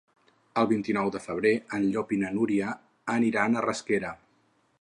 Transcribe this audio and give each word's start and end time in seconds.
El 0.61 0.67
vint-i-nou 0.71 1.11
de 1.15 1.21
febrer 1.25 1.51
en 1.79 1.85
Llop 1.97 2.15
i 2.17 2.21
na 2.23 2.33
Núria 2.39 2.73
aniran 3.19 3.59
a 3.61 3.67
Rasquera. 3.71 4.15